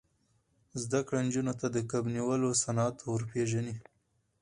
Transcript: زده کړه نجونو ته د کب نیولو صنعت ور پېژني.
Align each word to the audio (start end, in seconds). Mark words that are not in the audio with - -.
زده 0.81 0.99
کړه 1.07 1.19
نجونو 1.27 1.53
ته 1.59 1.67
د 1.75 1.77
کب 1.91 2.03
نیولو 2.15 2.49
صنعت 2.63 2.97
ور 3.03 3.21
پېژني. 3.31 3.75